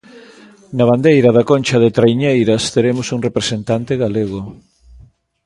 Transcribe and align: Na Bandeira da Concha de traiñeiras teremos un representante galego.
Na 0.77 0.83
Bandeira 0.91 1.29
da 1.37 1.47
Concha 1.51 1.77
de 1.83 1.89
traiñeiras 1.97 2.63
teremos 2.75 3.07
un 3.15 3.19
representante 3.27 3.93
galego. 4.03 4.41